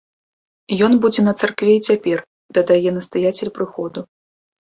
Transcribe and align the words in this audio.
Ён 0.85 0.93
будзе 1.03 1.21
на 1.25 1.33
царкве 1.43 1.71
і 1.79 1.83
цяпер, 1.87 2.17
дадае 2.59 2.89
настаяцель 2.97 3.53
прыходу. 3.59 3.99